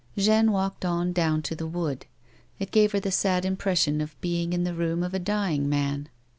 Jeanne 0.17 0.51
walked 0.51 0.83
on 0.83 1.13
down 1.13 1.43
to 1.43 1.55
the 1.55 1.67
wood. 1.67 2.07
It 2.57 2.71
gave 2.71 2.91
her 2.93 2.99
the 2.99 3.11
sad 3.11 3.45
impression 3.45 4.01
of 4.01 4.19
being 4.19 4.51
in 4.51 4.63
the 4.63 4.73
room 4.73 5.03
of 5.03 5.13
a 5.13 5.19
dying 5.19 5.69
man. 5.69 6.09